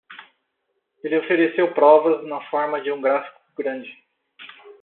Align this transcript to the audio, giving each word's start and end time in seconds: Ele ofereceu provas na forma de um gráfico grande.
Ele 1.03 1.19
ofereceu 1.19 1.73
provas 1.75 2.27
na 2.27 2.41
forma 2.49 2.81
de 2.81 2.91
um 2.91 2.99
gráfico 2.99 3.37
grande. 3.55 3.95